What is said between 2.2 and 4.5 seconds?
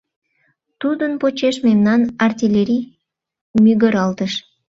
артиллерий мӱгыралтыш.